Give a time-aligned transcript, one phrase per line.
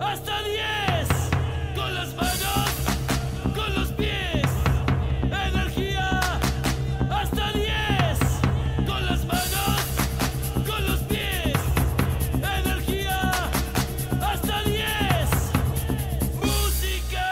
[0.00, 1.08] Hasta 10.
[1.74, 2.70] Con las manos,
[3.54, 4.42] con los pies.
[5.22, 6.40] Energía.
[7.10, 8.86] Hasta 10.
[8.86, 9.80] Con las manos,
[10.66, 11.54] con los pies.
[12.34, 13.30] Energía.
[14.20, 14.84] Hasta 10.
[16.42, 17.30] Música.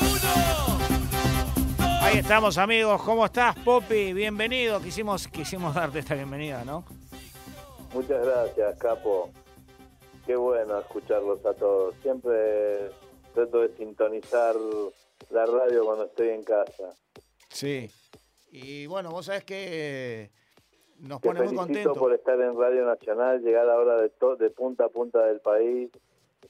[0.00, 0.78] Uno.
[2.02, 4.12] Ahí estamos amigos, ¿cómo estás Popi?
[4.12, 6.84] Bienvenido, quisimos, quisimos darte esta bienvenida, ¿no?
[7.92, 9.30] Muchas gracias, Capo.
[10.28, 11.94] Qué bueno escucharlos a todos.
[12.02, 12.90] Siempre
[13.32, 14.54] trato de sintonizar
[15.30, 16.92] la radio cuando estoy en casa.
[17.48, 17.90] Sí.
[18.52, 20.30] Y bueno, vos sabés que
[20.98, 21.96] nos Te pone muy contentos.
[21.96, 25.88] por estar en Radio Nacional, llegar ahora de, to- de punta a punta del país.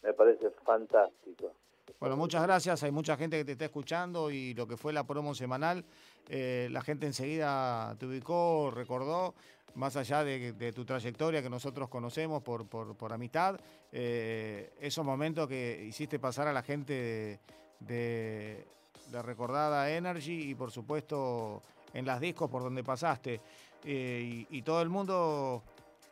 [0.03, 1.53] Me parece fantástico.
[2.01, 2.83] Bueno, muchas gracias.
[2.83, 5.85] Hay mucha gente que te está escuchando y lo que fue la promo semanal,
[6.29, 9.35] eh, la gente enseguida te ubicó, recordó,
[9.79, 13.59] más allá de, tu trayectoria que nosotros conocemos por, por, por amistad,
[13.93, 17.39] eh, esos momentos que hiciste pasar a la gente
[17.79, 18.67] de,
[19.11, 21.63] de, recordada Energy y por supuesto
[21.95, 23.41] en las discos por donde pasaste.
[23.85, 25.63] Eh, y, y todo el mundo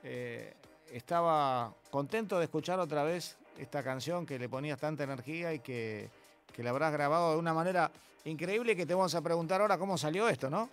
[0.05, 0.55] eh,
[0.93, 6.09] estaba contento de escuchar otra vez esta canción que le ponías tanta energía y que,
[6.53, 7.91] que la habrás grabado de una manera
[8.25, 10.71] increíble que te vamos a preguntar ahora cómo salió esto, ¿no?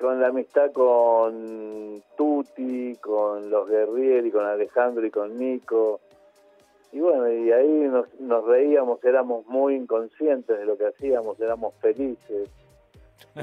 [0.00, 6.00] Con la amistad con Tuti, con los Guerrieri, con Alejandro y con Nico.
[6.90, 11.74] Y bueno, y ahí nos, nos reíamos, éramos muy inconscientes de lo que hacíamos, éramos
[11.82, 12.48] felices.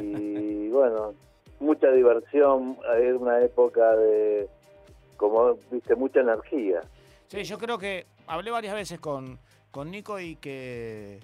[0.01, 1.13] Y bueno,
[1.59, 4.49] mucha diversión, era una época de,
[5.15, 6.81] como viste, mucha energía.
[7.27, 9.37] Sí, yo creo que hablé varias veces con,
[9.69, 11.19] con Nico y que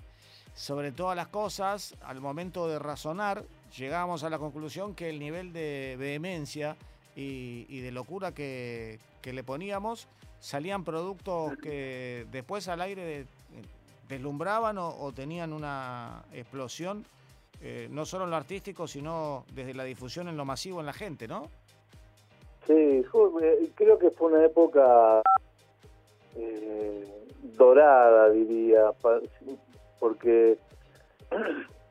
[0.54, 3.44] sobre todas las cosas, al momento de razonar,
[3.77, 6.75] llegamos a la conclusión que el nivel de vehemencia
[7.16, 10.07] y, de locura que, le poníamos
[10.39, 13.25] salían productos que después al aire de-
[14.09, 17.05] deslumbraban o, tenían una explosión,
[17.61, 20.93] eh, no solo en lo artístico, sino desde la difusión en lo masivo en la
[20.93, 21.49] gente, ¿no?
[22.67, 25.21] Sí, eh, creo que fue una época
[26.36, 27.25] eh,
[27.58, 28.92] dorada, diría,
[29.99, 30.58] porque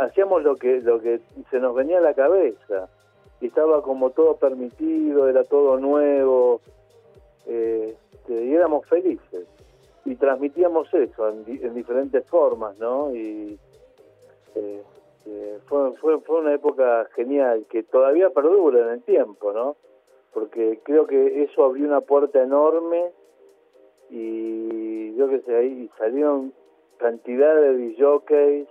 [0.00, 2.88] hacíamos lo que lo que se nos venía a la cabeza
[3.40, 6.60] y estaba como todo permitido, era todo nuevo
[7.46, 9.46] este, y éramos felices
[10.04, 13.14] y transmitíamos eso en, di- en diferentes formas, ¿no?
[13.14, 13.58] Y
[14.54, 14.82] eh,
[15.66, 19.76] fue, fue, fue una época genial que todavía perdura en el tiempo, ¿no?
[20.32, 23.10] Porque creo que eso abrió una puerta enorme
[24.10, 26.52] y yo que sé, ahí salieron
[26.98, 28.68] cantidad de DJs,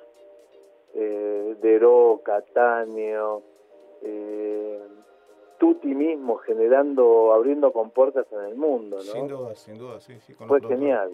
[0.93, 3.43] eh, Deró, Catáneo,
[4.01, 4.81] eh,
[5.57, 9.03] Tuti mismo generando, abriendo compuertas en el mundo, ¿no?
[9.03, 10.33] Sin duda, sin duda, sí, sí.
[10.33, 11.11] con Fue genial.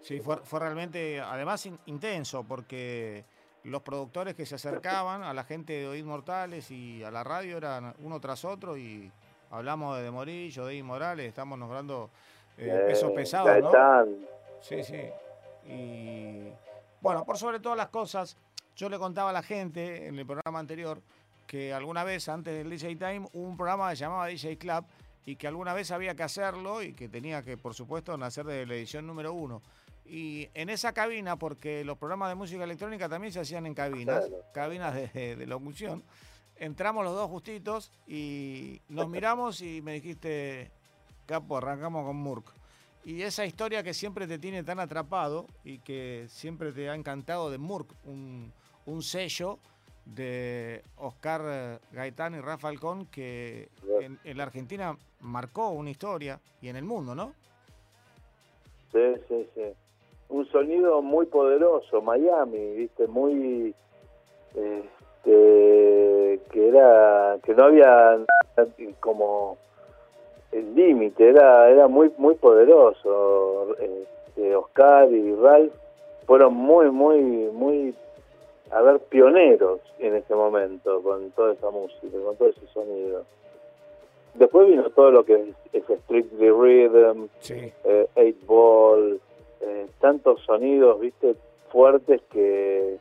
[0.00, 3.24] Sí, fue, fue realmente, además, in- intenso, porque
[3.64, 7.56] los productores que se acercaban a la gente de Oíd Mortales y a la radio
[7.56, 9.10] eran uno tras otro y
[9.50, 12.10] hablamos de, de Morillo, de Morales, estamos nombrando
[12.58, 14.06] eh, pesos Eh, pesados, ¿no?
[14.60, 15.00] Sí, sí.
[15.66, 16.52] Y
[17.00, 18.36] bueno, por sobre todas las cosas,
[18.76, 21.00] yo le contaba a la gente en el programa anterior
[21.46, 24.84] que alguna vez antes del DJ Time hubo un programa que se llamaba DJ Club
[25.24, 28.66] y que alguna vez había que hacerlo y que tenía que, por supuesto, nacer de
[28.66, 29.62] la edición número uno.
[30.04, 34.26] Y en esa cabina, porque los programas de música electrónica también se hacían en cabinas,
[34.26, 34.44] Claro.
[34.54, 36.04] cabinas de, de- de locución,
[36.56, 40.70] entramos los dos justitos y nos miramos y me dijiste,
[41.26, 42.52] Capo, arrancamos con Murk.
[43.04, 47.50] Y esa historia que siempre te tiene tan atrapado y que siempre te ha encantado
[47.50, 48.52] de Murk, un,
[48.86, 49.58] un sello
[50.04, 53.68] de Oscar eh, Gaetán y Rafa Falcón que
[54.00, 57.32] en, en la Argentina marcó una historia y en el mundo, ¿no?
[58.92, 59.62] Sí, sí, sí.
[60.28, 63.74] Un sonido muy poderoso, Miami, viste, muy
[64.54, 68.18] este, que era que no había
[69.00, 69.58] como
[70.52, 73.76] el límite, era era muy muy poderoso.
[73.78, 75.72] Este, Oscar y Ralph
[76.26, 77.20] fueron muy muy
[77.52, 77.94] muy
[78.76, 83.24] a ver pioneros en ese momento con toda esa música, con todo ese sonido.
[84.34, 85.56] Después vino todo lo que es,
[85.88, 87.72] es Strictly Rhythm, Sí.
[87.84, 89.18] eh, Eight Ball,
[89.62, 91.36] eh, tantos sonidos, viste,
[91.72, 92.98] fuertes que,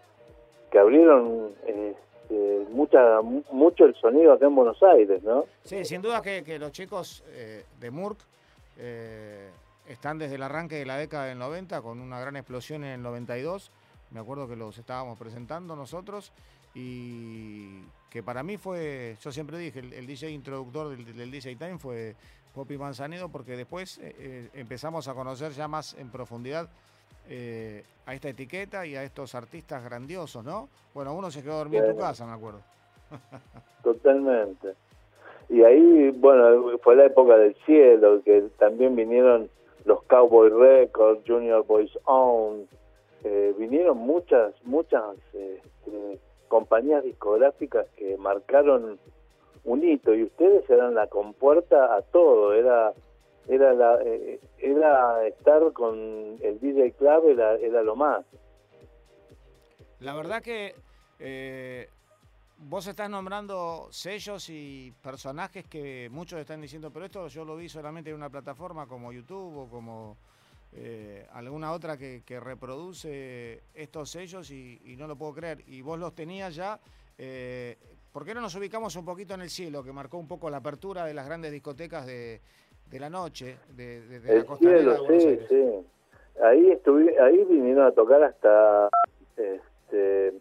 [0.71, 5.43] que abrieron este, mucha, mu- mucho el sonido acá en Buenos Aires, ¿no?
[5.63, 8.17] Sí, sin duda que, que los chicos eh, de Murk
[8.79, 9.49] eh,
[9.89, 13.01] están desde el arranque de la década del 90 con una gran explosión en el
[13.01, 13.71] 92.
[14.11, 16.31] Me acuerdo que los estábamos presentando nosotros
[16.73, 21.55] y que para mí fue, yo siempre dije, el, el DJ introductor del, del DJ
[21.55, 22.15] Time fue,
[22.55, 26.69] Poppy Manzanido, porque después eh, eh, empezamos a conocer ya más en profundidad
[27.29, 30.69] eh, a esta etiqueta y a estos artistas grandiosos, ¿no?
[30.93, 32.61] Bueno, uno se quedó dormido en tu casa, me acuerdo.
[33.83, 34.73] Totalmente.
[35.49, 39.49] Y ahí, bueno, fue la época del cielo, que también vinieron
[39.83, 42.67] los Cowboy Records, Junior Boys Own,
[43.27, 48.99] eh, vinieron muchas, muchas este, compañías discográficas que marcaron
[49.63, 52.93] un hito y ustedes eran la compuerta a todo, era
[53.47, 55.95] era la eh, era estar con
[56.39, 58.23] el DJ Club era, era lo más.
[60.01, 60.75] La verdad que
[61.17, 61.89] eh,
[62.57, 67.69] vos estás nombrando sellos y personajes que muchos están diciendo, pero esto yo lo vi
[67.69, 70.17] solamente en una plataforma como YouTube o como
[70.77, 75.63] eh, alguna otra que, que reproduce estos sellos y, y no lo puedo creer.
[75.67, 76.79] Y vos los tenías ya.
[77.17, 77.77] Eh,
[78.11, 80.57] ¿Por qué no nos ubicamos un poquito en el cielo, que marcó un poco la
[80.57, 82.41] apertura de las grandes discotecas de,
[82.89, 85.47] de la noche, de, de- de la costanera cielo, de Buenos sí, Aires?
[85.49, 86.41] sí.
[86.43, 88.89] Ahí estuvi, ahí vinieron a tocar hasta
[89.37, 90.33] este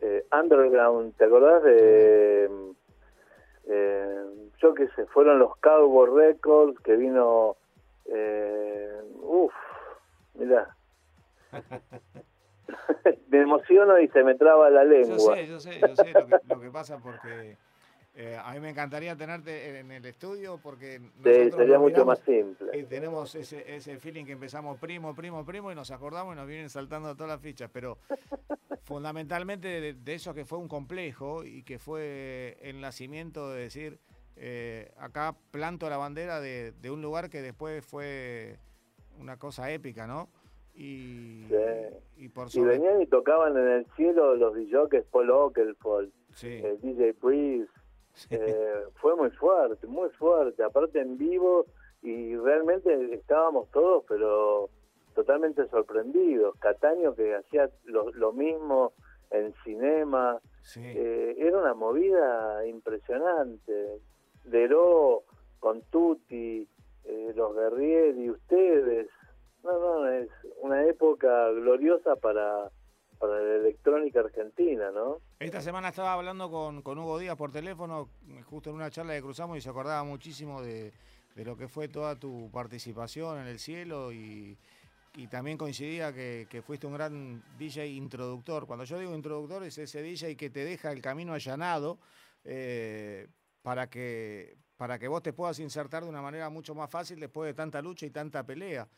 [0.00, 2.50] eh, Underground, ¿te acordás de
[3.68, 4.24] eh,
[4.60, 7.56] yo qué sé, fueron los Cowboy Records que vino
[8.06, 9.52] eh, uff,
[10.34, 10.74] mirá.
[13.28, 15.36] Me emociono y se me traba la Yo lengua.
[15.36, 17.56] sé, yo sé, yo sé lo que, lo que pasa porque
[18.14, 22.76] eh, a mí me encantaría tenerte en el estudio porque Sí, sería mucho más simple.
[22.78, 26.46] y tenemos ese, ese feeling que empezamos primo, primo, primo y nos acordamos y nos
[26.46, 27.98] vienen saltando todas las fichas, pero
[28.82, 33.98] fundamentalmente de, de eso que fue un complejo y que fue el nacimiento de decir,
[34.36, 38.58] eh, acá planto la bandera de, de un lugar que después fue
[39.18, 40.28] una cosa épica, ¿no?
[40.80, 41.54] Y, Sí.
[42.24, 42.78] y por Y sobre...
[42.78, 47.70] venían y tocaban en el cielo los DJs Paul Oakenfold, Sí, el DJ Breeze,
[48.14, 48.28] sí.
[48.30, 51.66] Eh, fue muy fuerte, muy fuerte, aparte en vivo
[52.02, 54.70] y realmente estábamos todos, pero
[55.14, 56.56] totalmente sorprendidos.
[56.60, 58.92] Cataño que hacía lo, lo mismo
[59.30, 60.38] en cinema,
[60.76, 63.98] eh, era una movida impresionante.
[64.44, 65.24] Deró
[65.58, 66.66] con Tutti,
[67.04, 69.08] eh, los Guerrieri, ustedes.
[69.62, 70.28] No, no, es
[70.62, 72.70] una época gloriosa para,
[73.18, 75.18] para la electrónica argentina, ¿no?
[75.38, 78.08] Esta semana estaba hablando con, con Hugo Díaz por teléfono,
[78.46, 80.92] justo en una charla que cruzamos y se acordaba muchísimo de,
[81.34, 84.58] de lo que fue toda tu participación en el cielo y,
[85.16, 88.66] y también coincidía que, fuiste un gran DJ introductor.
[88.66, 91.98] Cuando yo digo introductor es ese DJ que te deja el camino allanado
[92.44, 93.28] eh,
[93.62, 97.48] para, que, para que vos te puedas insertar de una manera mucho más fácil después
[97.48, 98.88] de tanta lucha y tanta pelea.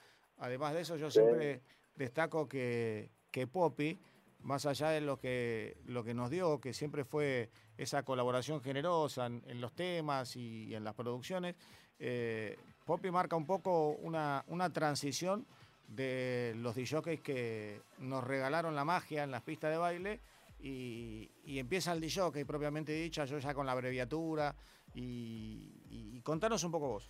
[0.42, 1.20] Además de eso, yo Sí.
[1.20, 1.62] siempre
[1.94, 3.96] destaco que, que Poppy,
[4.40, 7.48] más allá de lo que, lo que nos dio, que siempre fue
[7.78, 11.54] esa colaboración generosa en, en los temas y, en las producciones,
[12.00, 15.46] eh, Poppy marca un poco una, una transición
[15.86, 20.20] de los DJs que nos regalaron la magia en las pistas de baile
[20.58, 24.56] y, y empieza el DJ propiamente dicha, yo ya con la abreviatura
[24.92, 27.08] y, y- y contanos un poco vos.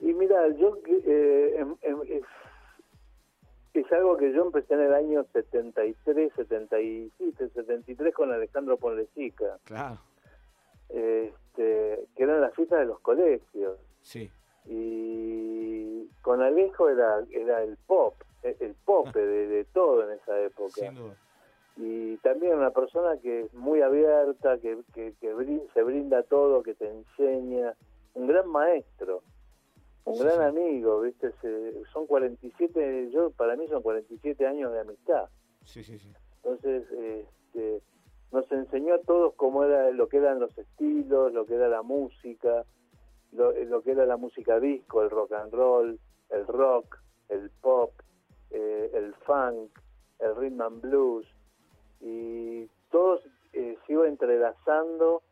[0.00, 2.22] Y mira, yo eh, em- em- es,
[3.74, 9.98] es algo que yo empecé en el año 73, 77, 73 con Alejandro Ponlecica, Claro,
[10.88, 13.78] este, que eran las fiestas de los colegios.
[14.02, 14.30] sí,
[14.66, 20.38] Y con Alejo era, era el pop, el el pope de, de todo en esa
[20.40, 20.72] época.
[20.74, 21.14] sin duda.
[21.76, 26.62] y también una persona que es muy abierta, que, que, que brin- se brinda todo,
[26.62, 27.74] que te enseña,
[28.14, 29.22] un gran maestro,
[30.06, 31.32] un gran amigo, ¿viste?
[31.42, 35.28] Se- son 47, yo para mí son 47 años de amistad.
[35.64, 36.12] Sí, sí, sí.
[36.42, 37.82] Entonces, este,
[38.32, 41.82] nos enseñó a todos cómo era lo que eran los estilos, lo que era la
[41.82, 42.64] música,
[43.32, 45.98] lo, lo que era la música disco, el rock and roll,
[46.30, 46.98] el rock,
[47.28, 47.92] el pop,
[48.50, 49.70] eh, el funk,
[50.20, 51.26] el rhythm and blues,
[52.00, 53.20] y todos
[53.52, 55.22] eh, se iba entrelazando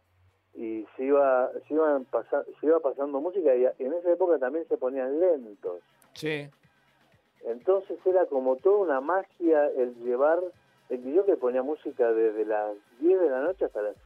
[0.55, 4.67] y se iba se iban pasa- se iba pasando música y en esa época también
[4.69, 5.81] se ponían lentos.
[6.15, 6.49] Sí,
[7.45, 10.39] Entonces era como toda una magia el llevar,
[10.89, 13.97] el video que ponía música desde las 10 de la noche hasta las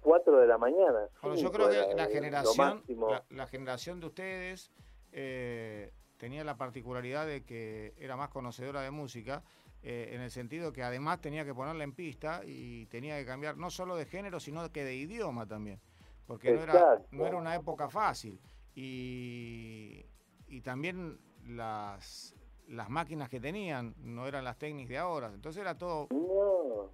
[0.00, 1.06] 4 de la mañana.
[1.22, 4.72] Bueno, yo creo que la generación, la, la generación de ustedes
[5.12, 9.42] eh, tenía la particularidad de que era más conocedora de música,
[9.82, 13.56] eh, en el sentido que además tenía que ponerla en pista y tenía que cambiar
[13.56, 15.80] no solo de género, sino que de idioma también,
[16.26, 18.40] porque no era, no era una época fácil.
[18.74, 20.04] Y,
[20.48, 22.34] y también las,
[22.68, 26.08] las máquinas que tenían no eran las técnicas de ahora, entonces era todo...
[26.10, 26.90] No,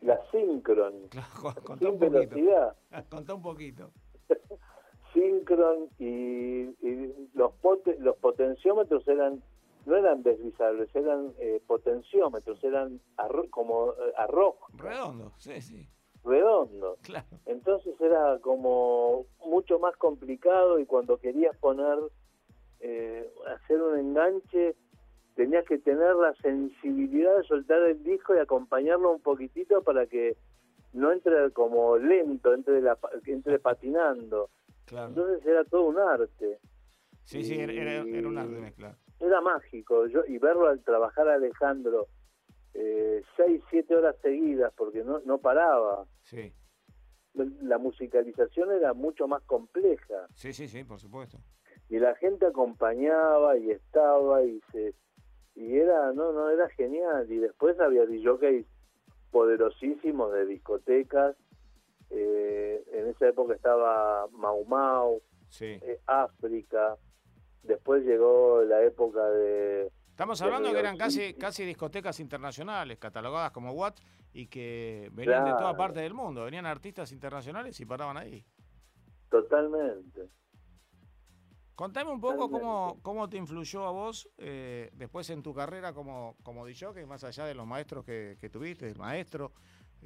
[0.00, 2.10] la Synchron, Claro, contá sin un poquito.
[2.34, 2.76] velocidad.
[3.10, 3.90] Contá un poquito.
[5.12, 6.06] Synchron y,
[6.86, 9.42] y los, pote- los potenciómetros eran
[9.86, 15.88] no eran deslizables, eran eh, potenciómetros, eran arro- como eh, arroz Redondo, sí, sí,
[16.24, 16.98] redondo.
[17.02, 17.26] claro.
[17.46, 21.98] Entonces era como mucho más complicado y cuando querías poner,
[22.80, 24.74] eh, hacer un enganche,
[25.34, 30.36] tenías que tener la sensibilidad de soltar el disco y acompañarlo un poquitito para que
[30.92, 34.50] no entre como lento, entre, la, entre patinando.
[34.86, 35.08] Claro.
[35.08, 36.58] Entonces era todo un arte.
[37.24, 38.96] Sí, sí, era, era, era un arte mezclar.
[39.20, 40.06] Era mágico.
[40.06, 42.06] Yo, y verlo al trabajar a Alejandro
[42.74, 46.04] eh, seis, siete horas seguidas, porque no, no paraba.
[46.22, 46.52] Sí,
[47.34, 50.26] La musicalización era mucho más compleja.
[50.34, 51.38] sí, sí, sí, por supuesto.
[51.88, 54.94] y la gente acompañaba y estaba y se
[55.54, 58.66] y era no no era genial y después había DJs
[59.30, 61.36] poderosísimos de discotecas
[62.10, 65.78] eh, en esa época estaba Mau Mau Sí.
[65.82, 66.96] eh, África
[67.66, 73.50] después llegó la época de Estamos de hablando que eran casi, casi discotecas internacionales, catalogadas
[73.50, 74.00] como Watt,
[74.32, 76.44] y que venían de toda parte del mundo.
[76.44, 78.42] Venían artistas internacionales y paraban ahí.
[79.30, 80.30] totalmente
[81.74, 86.34] Contame un poco cómo, cómo te influyó a vos eh, después en tu carrera como,
[86.42, 89.52] como DJ, más allá de los maestros que, que tuviste, el maestro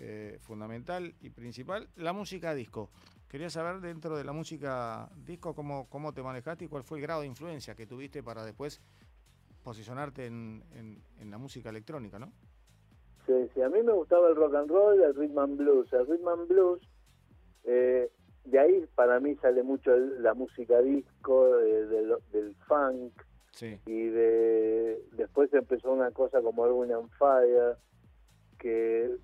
[0.03, 2.91] eh, fundamental y principal, la música disco.
[3.29, 7.03] Quería saber dentro de la música disco cómo, cómo te manejaste y cuál fue el
[7.03, 8.81] grado de influencia que tuviste para después
[9.63, 12.33] posicionarte en, en- en la música electrónica, ¿no?
[13.27, 15.93] Sí, sí, a mí me gustaba el rock and roll, el rhythm and blues.
[15.93, 16.81] El rhythm and blues,
[17.65, 18.11] eh,
[18.45, 23.13] de ahí para mí sale mucho el- la música disco, eh, del, del funk,
[23.53, 23.79] Sí.
[23.85, 27.77] y de después empezó una cosa como and Fire,
[28.59, 29.15] que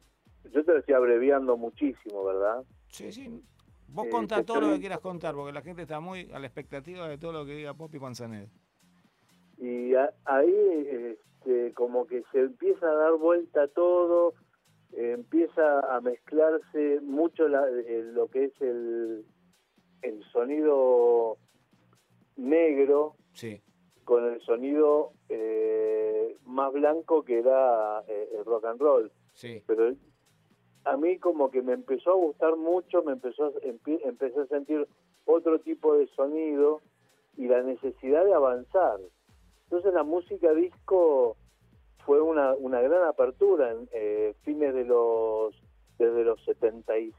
[0.53, 2.65] yo te lo estoy abreviando muchísimo, ¿verdad?
[2.89, 3.43] Sí, sí.
[3.89, 6.47] Vos Eh, contá todo lo que quieras contar, porque la gente está muy a la
[6.47, 8.49] expectativa de todo lo que diga Poppy Panzanet.
[9.59, 14.35] Y a- ahí este, como que se empieza a dar vuelta todo,
[14.93, 19.25] eh, empieza a mezclarse mucho la- eh, lo que es el,
[20.03, 21.39] el sonido
[22.37, 23.61] negro Sí,
[24.05, 29.13] con el sonido eh, más blanco que era eh, el rock and roll.
[29.33, 29.63] sí.
[29.67, 29.95] Pero
[30.87, 34.47] a mí como que me empezó a gustar mucho, me empezó a, empie- empecé a
[34.47, 34.87] sentir
[35.25, 36.81] otro tipo de sonido
[37.37, 38.99] y la necesidad de avanzar.
[39.65, 41.37] Entonces la música disco
[42.05, 45.55] fue una, una gran apertura en eh, fines de los
[45.99, 47.15] desde los 76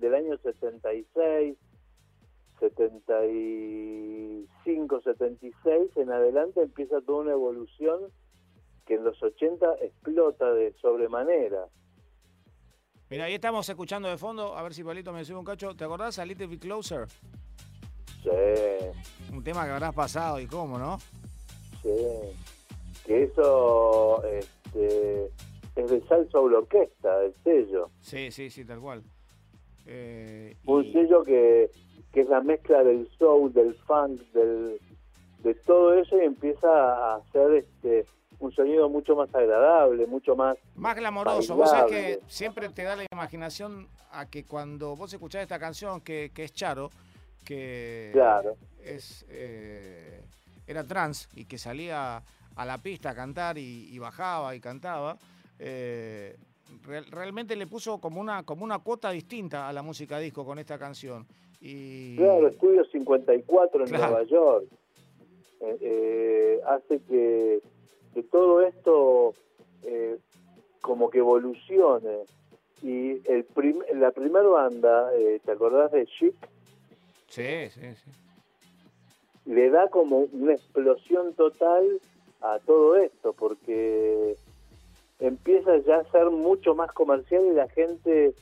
[0.00, 1.56] del año 76
[2.58, 8.00] 75 76 en adelante empieza toda una evolución
[8.86, 11.66] que en los 80 explota de sobremanera
[13.08, 15.74] Mira, ahí estamos escuchando de fondo, a ver si Palito me sube un cacho.
[15.76, 17.06] ¿Te acordás a Little Bit Closer?
[18.22, 18.30] sí
[19.32, 20.98] Un tema que habrás pasado y cómo, ¿no?
[21.82, 21.90] sí
[23.04, 25.26] que eso este,
[25.76, 29.04] es de salsa orquesta el sello Sí, sí, sí, tal cual.
[29.86, 31.70] Eh, un y- sello que,
[32.12, 34.80] que es la mezcla del soul, del funk, del,
[35.44, 38.04] de todo eso y empieza a hacer este
[38.38, 40.56] un sonido mucho más agradable, mucho más...
[40.74, 41.56] Más glamoroso.
[41.56, 46.00] Vos sabés que siempre te da la imaginación a que cuando vos escuchás esta canción,
[46.00, 46.90] que, que es Charo,
[47.44, 48.56] que Claro.
[48.82, 50.20] es eh,
[50.66, 52.22] era trans y que salía
[52.56, 55.16] a la pista a cantar y, y bajaba y cantaba,
[55.58, 56.36] eh,
[56.84, 60.58] real- realmente le puso como una, como una cuota distinta a la música disco con
[60.58, 61.26] esta canción.
[61.60, 64.06] Y, Claro, Estudio 54 en Claro.
[64.08, 64.64] Nueva York
[65.60, 67.60] eh, eh, hace que,
[70.96, 72.24] como que evolucione.
[72.82, 76.34] Y el prim- la primera banda, eh, ¿te acordás de Chic?
[77.28, 78.10] Sí, sí, sí.
[79.44, 81.84] le da como una explosión total
[82.40, 84.36] a todo esto, porque
[85.20, 88.34] empieza ya a ser mucho más comercial y la gente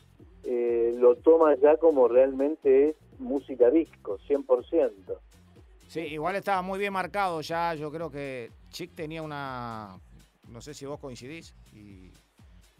[0.44, 4.92] eh, lo toma ya como realmente es música disco, 100%.
[5.88, 7.74] Sí, igual estaba muy bien marcado ya.
[7.74, 9.98] Yo creo que Chic tenía una.
[10.48, 12.10] No sé si vos coincidís y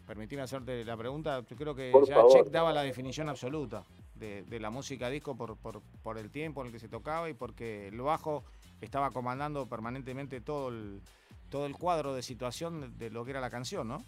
[0.05, 1.41] permitime hacerte la pregunta.
[1.49, 2.31] Yo creo que Por ya favor.
[2.31, 3.83] Chic daba la definición absoluta
[4.15, 7.29] de, de la música disco por, por, por el tiempo en el que se tocaba
[7.29, 8.43] y porque el bajo
[8.81, 11.01] estaba comandando permanentemente todo el,
[11.49, 14.03] todo el cuadro de situación de lo que era la canción, ¿no?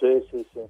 [0.00, 0.60] Sí, sí, sí.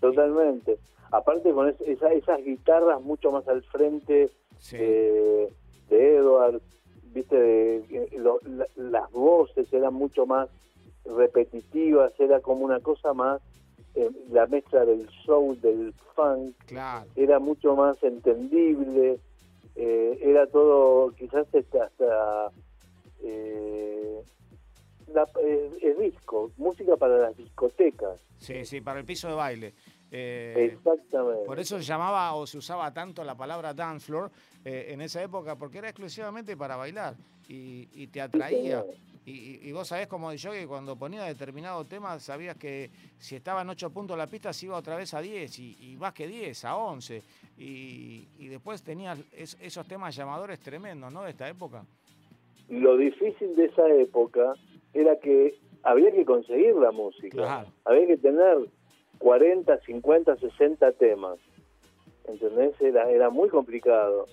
[0.00, 0.78] Totalmente.
[1.12, 4.76] Aparte con es- esa- esas guitarras mucho más al frente Sí.
[4.76, 5.52] de,
[5.88, 6.60] de Edward,
[7.12, 10.48] viste, de- eh, lo- la- las voces eran mucho más
[11.04, 13.40] repetitivas, era como una cosa más,
[13.94, 17.06] eh, la mezcla del soul, del funk, Claro.
[17.16, 19.18] era mucho más entendible,
[19.76, 22.50] eh, todo, quizás este, hasta
[23.22, 24.20] eh,
[25.12, 28.18] la, eh, es disco, música para las discotecas.
[28.38, 29.74] Sí, sí, para el piso de baile.
[30.12, 31.44] Eh, Exactamente.
[31.44, 34.30] Por eso se llamaba o se usaba tanto la palabra dance floor
[34.64, 37.14] eh, en esa época, porque era exclusivamente para bailar
[37.48, 38.84] y, y te atraía.
[39.26, 43.60] Y, y, vos sabés como yo que cuando ponía determinado tema sabías que si estaba
[43.60, 46.26] en 8 puntos la pista se iba otra vez a 10 y, y más que
[46.26, 47.22] 10, a 11.
[47.58, 51.22] Y, y después tenías es, esos temas llamadores tremendos, ¿no?
[51.22, 51.84] De esta época.
[52.70, 54.54] Lo difícil de esa época
[54.94, 57.36] era que había que conseguir la música.
[57.36, 57.68] Claro.
[57.84, 58.58] Había que tener
[59.18, 61.38] 40, 50, 60 temas.
[62.26, 62.80] ¿Entendés?
[62.80, 64.26] Era, era muy complicado.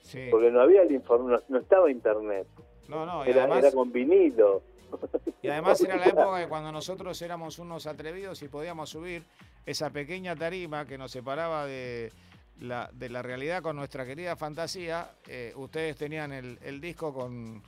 [0.00, 0.28] Sí.
[0.30, 2.46] Porque no había el informe, no, no estaba internet.
[2.88, 4.62] No, no, y Era, además, era con vinilo.
[5.42, 9.24] y además era la época que cuando nosotros éramos unos atrevidos y podíamos subir
[9.64, 12.12] esa pequeña tarima que nos separaba de
[12.60, 17.62] la, de la realidad con nuestra querida fantasía, eh, ustedes tenían el, el disco con,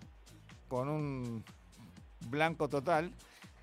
[0.68, 1.42] con un
[2.30, 3.10] blanco total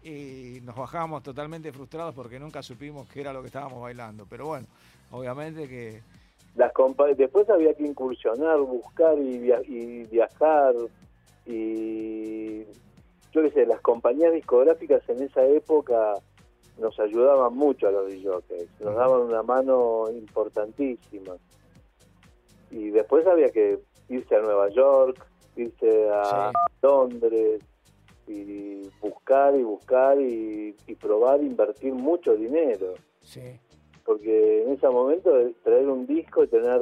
[0.03, 4.25] y nos bajábamos totalmente frustrados porque nunca supimos qué era lo que estábamos bailando.
[4.29, 4.67] Pero bueno,
[5.11, 6.01] obviamente que
[6.55, 6.71] Las
[7.17, 10.75] Después había que incursionar, buscar y, via- y viajar.
[11.45, 12.63] Y
[13.31, 16.13] yo qué sé, las compañías discográficas en esa época
[16.79, 21.35] nos ayudaban mucho a los DJs, nos daban una mano importantísima.
[22.71, 25.25] Y después había que irse a Nueva York,
[25.55, 26.71] irse a Sí.
[26.81, 27.61] Londres
[28.27, 33.59] y buscar y buscar y, y probar, invertir mucho dinero sí,
[34.03, 36.81] porque en ese momento de traer un disco y tener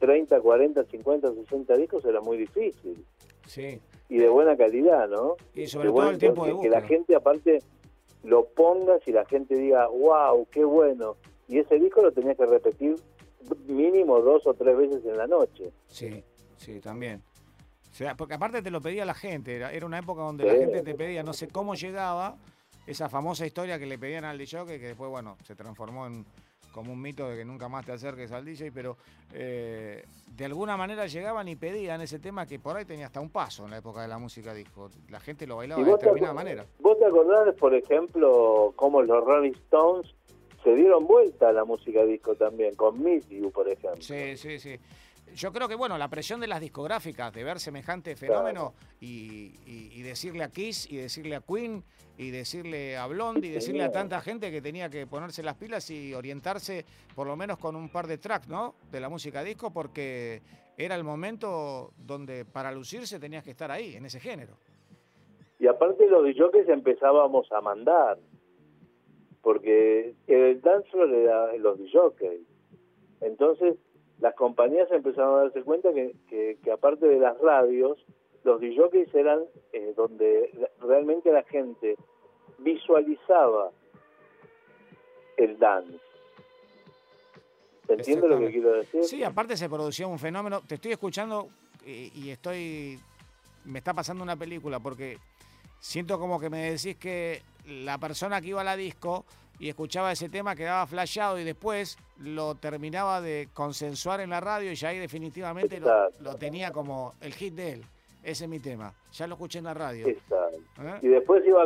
[0.00, 3.04] 30, 40, 50, 60 discos era muy difícil
[3.46, 3.80] sí.
[4.12, 5.36] Y de buena calidad, ¿no?
[5.54, 7.60] Y sobre De todo buen- el tiempo de que la gente aparte
[8.24, 11.16] lo pongas y la gente diga, wow, qué bueno.
[11.48, 12.96] Y ese disco lo tenías que repetir
[13.66, 15.72] mínimo dos o tres veces en la noche.
[15.88, 16.22] Sí,
[16.58, 17.22] sí, también.
[17.90, 20.52] O sea, porque aparte te lo pedía la gente, era, era una época donde la
[20.54, 22.36] gente te pedía, no sé cómo llegaba,
[22.86, 26.26] esa famosa historia que le pedían al DJ, que después, bueno, se transformó en
[26.72, 28.96] como un mito de que nunca más te acerques al DJ, pero
[29.32, 33.30] eh, de alguna manera llegaban y pedían ese tema que por ahí tenía hasta un
[33.30, 34.90] paso en la época de la música disco.
[35.10, 36.66] La gente lo bailaba ¿Y de determinada manera.
[36.80, 40.14] ¿Vos te acordás, por ejemplo, cómo los Rolling Stones
[40.64, 44.00] se dieron vuelta a la música disco también, con Miss You, por ejemplo?
[44.00, 44.78] Sí, sí, sí.
[45.34, 49.90] Yo creo que, bueno, la presión de las discográficas de ver semejante fenómeno y, y-
[49.94, 51.82] y decirle a Kiss y decirle a Queen
[52.18, 55.90] y decirle a Blondie y decirle a tanta gente que tenía que ponerse las pilas
[55.90, 58.74] y orientarse por lo menos con un par de tracks, ¿no?
[58.90, 60.42] De la música disco porque
[60.76, 64.56] era el momento donde para lucirse tenías que estar ahí, en ese género.
[65.58, 68.18] Y aparte los DJs empezábamos a mandar,
[69.42, 72.40] porque el dance floor era los DJs.
[73.20, 73.76] Entonces
[74.22, 77.98] las compañías empezaron a darse cuenta que, que, que aparte de las radios,
[78.44, 79.40] los DJs eran
[79.72, 81.96] eh, donde realmente la gente
[82.58, 83.72] visualizaba
[85.36, 85.98] el dance.
[87.88, 89.02] ¿Se entiende lo que quiero decir?
[89.02, 90.60] Sí, aparte se producía un fenómeno.
[90.68, 91.48] Te estoy escuchando
[91.84, 93.00] y, y estoy.
[93.64, 95.18] Me está pasando una película porque
[95.80, 99.24] siento como que me decís que la persona que iba a la disco
[99.62, 104.72] y escuchaba ese tema quedaba flasheado y después lo terminaba de consensuar en la radio
[104.72, 107.84] y ya ahí definitivamente lo, tenía como el hit de él.
[108.24, 108.92] Ese es mi tema.
[109.12, 110.08] Ya lo escuché en la radio.
[110.08, 110.18] ¿eh?
[111.00, 111.64] y después iba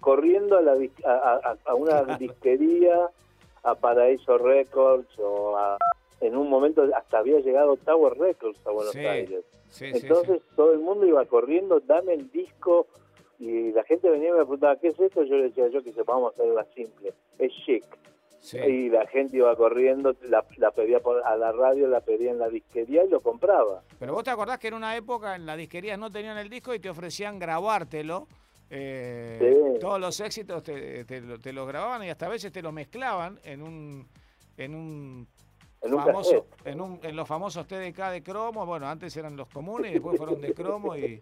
[0.00, 2.94] corriendo a, la dis- a, a- a una disquería,
[3.62, 5.78] a Paraíso Records, o a-
[6.20, 9.44] en un momento hasta había llegado Tower Records a Buenos Sí, Aires.
[9.70, 10.06] Sí, sí, sí.
[10.06, 12.86] Entonces todo el mundo iba corriendo, dame el disco,
[13.40, 15.24] y la gente venía y me preguntaba, ¿qué es esto?
[15.24, 17.84] Yo le decía, yo que sepamos hacerla simple, es chic.
[18.42, 18.56] Sí.
[18.58, 22.38] Y la gente iba corriendo, la, la pedía por, a la radio, la pedía en
[22.38, 23.82] la disquería y lo compraba.
[23.98, 26.72] Pero vos te acordás que en una época en las disquerías no tenían el disco
[26.74, 28.28] y te ofrecían grabártelo.
[28.70, 29.38] eh,
[29.74, 29.78] Sí.
[29.80, 32.72] Todos los éxitos te, te, lo- te los grababan y hasta a veces te lo
[32.72, 34.06] mezclaban en un
[34.56, 35.26] en un
[35.82, 38.64] En un famoso en, un, en los famosos TDK de cromo.
[38.66, 41.20] Bueno, antes eran los comunes y después fueron de cromo y,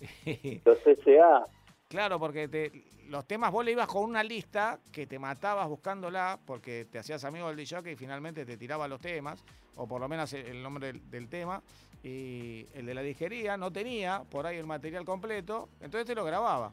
[0.26, 1.46] y- Los SA,
[1.88, 6.38] Claro, porque te- los temas vos le ibas con una lista que te matabas buscándola
[6.44, 9.44] porque te hacías amigo del DJ y finalmente te tiraba los temas,
[9.76, 11.62] o por lo menos el, nombre del, del tema,
[12.02, 16.24] y el de la disquería no tenía por ahí el material completo, entonces te lo
[16.24, 16.72] grababa.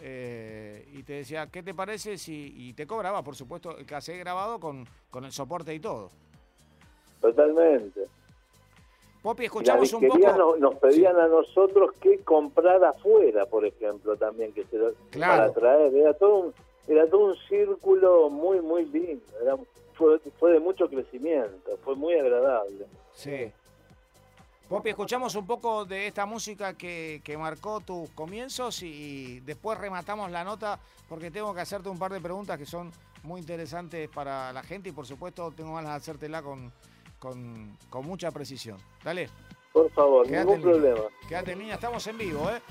[0.00, 2.52] Eh, y te decía, ¿qué te parece si.?
[2.56, 6.10] Y te cobraba, por supuesto, el cassette grabado con, con el soporte y todo.
[7.20, 8.06] totalmente.
[9.26, 10.18] Popi, Y escuchamos un poco.
[10.38, 15.52] no- nos pedían a nosotros que comprar afuera, por ejemplo, también, que se lo- Claro.
[15.52, 15.92] para traer.
[15.96, 16.54] Era todo un,
[16.86, 19.24] era todo un círculo muy, muy lindo.
[19.42, 19.56] Era,
[19.94, 22.86] fue, fue de mucho crecimiento, fue muy agradable.
[23.14, 23.50] Sí.
[24.68, 30.30] Popi, escuchamos un poco de esta música que, que marcó tus comienzos y después rematamos
[30.30, 32.92] la nota porque tengo que hacerte un par de preguntas que son
[33.24, 36.72] muy interesantes para la gente y por supuesto tengo ganas de hacértela con,
[37.18, 38.78] con, con mucha precisión.
[39.02, 39.28] Dale.
[39.72, 41.02] Por favor, ningún problema.
[41.28, 42.62] Quédate en línea, estamos en vivo, ¿eh?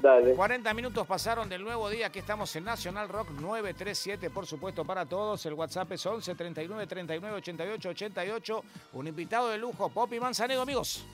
[0.00, 0.34] Dale.
[0.34, 5.04] 40 minutos pasaron del nuevo día, aquí estamos en Nacional Rock 937, por supuesto, para
[5.04, 5.44] todos.
[5.44, 8.64] El WhatsApp es 11 39 39 88 88.
[8.94, 11.04] Un invitado de lujo, Popi Manzanedo, amigos.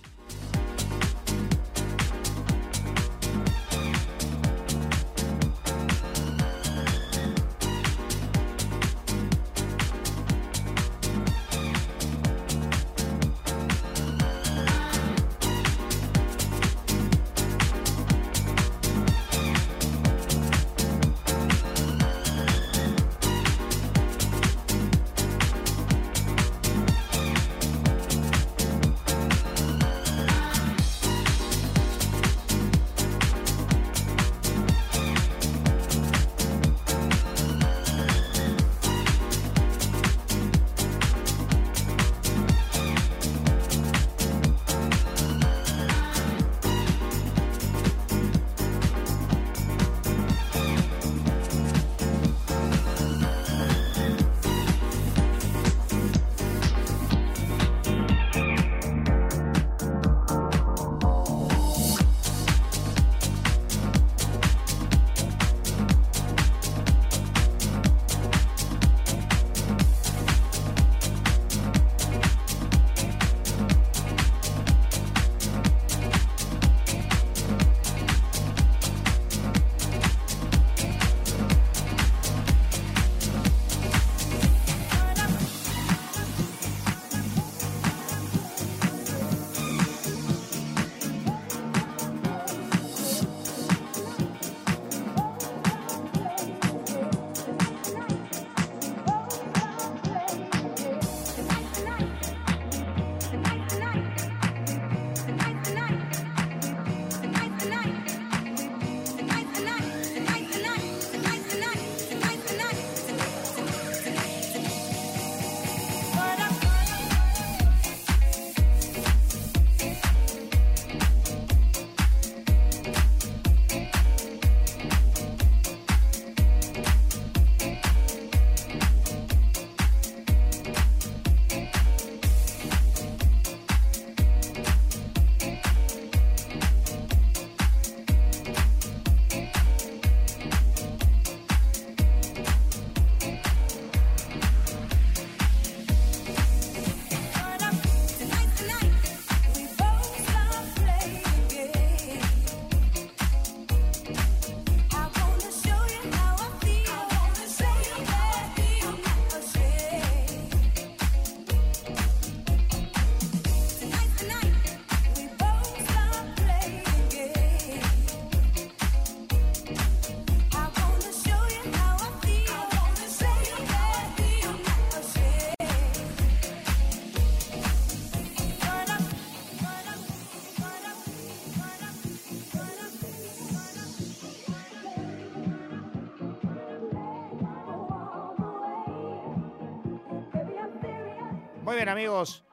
[191.98, 192.44] Amigos.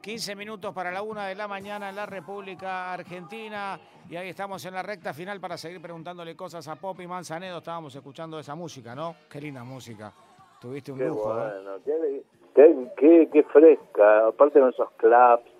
[0.00, 3.80] 15 minutos para la una de la mañana en la República Argentina.
[4.08, 7.58] Y ahí estamos en la recta final para seguir preguntándole cosas a Popi Manzanedo.
[7.58, 9.16] Estábamos escuchando esa música, ¿no?
[9.28, 10.12] Qué linda música.
[10.60, 11.50] Tuviste un Qué lujo, ¿eh?
[11.52, 12.22] bueno, qué,
[12.54, 14.28] qué, qué- qué fresca.
[14.28, 15.50] Aparte con esos claps,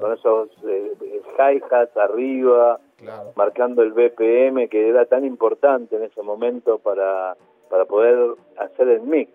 [0.00, 0.92] con esos eh,
[1.36, 3.32] hi-hats arriba, claro.
[3.34, 7.36] marcando el BPM que era tan importante en ese momento para,
[7.68, 9.32] para poder hacer el mix.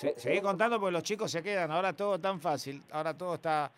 [0.00, 1.70] Se- seguí contando porque los chicos se quedan.
[1.70, 2.82] Ahora todo tan fácil.
[2.90, 3.70] Ahora todo está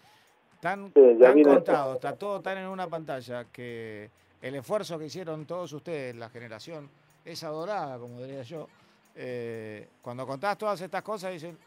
[0.61, 1.95] tan, Sí, contado.
[1.95, 4.09] Está todo tan en una pantalla que
[4.41, 6.89] el esfuerzo que hicieron todos ustedes, la generación,
[7.25, 8.69] esa dorada, como diría yo,
[9.17, 11.59] eh, cuando contás todas estas cosas dicen,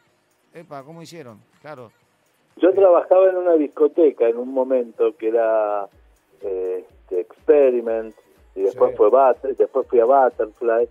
[0.54, 1.40] epa, ¿cómo hicieron?
[1.62, 1.92] Claro.
[2.58, 5.88] Yo trabajaba en una discoteca en un momento que era
[6.42, 8.16] eh, este, Experiment
[8.56, 8.98] y después Sí.
[8.98, 10.88] fue Butter- después fui a Butterfly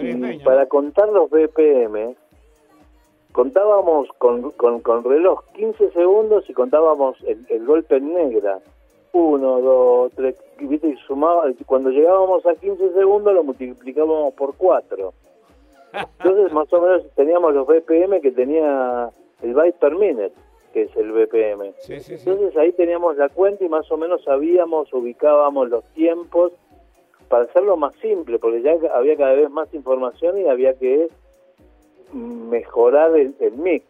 [0.00, 0.44] y Peña.
[0.44, 2.16] para contar los BPM
[3.34, 8.60] contábamos con, con, con reloj 15 segundos y contábamos el, el golpe en negra.
[9.12, 10.88] Uno, dos, tres, y, ¿viste?
[10.88, 15.12] y sumaba, cuando llegábamos a 15 segundos lo multiplicábamos por 4.
[16.20, 19.10] Entonces más o menos teníamos los BPM que tenía
[19.42, 20.32] el byte per minute.
[20.72, 21.72] que es el BPM.
[21.78, 22.30] Sí, sí, sí.
[22.30, 26.52] Entonces ahí teníamos la cuenta y más o menos sabíamos, ubicábamos los tiempos
[27.28, 31.08] para hacerlo más simple, porque ya había cada vez más información y había que
[32.14, 33.84] mejorar el, mix.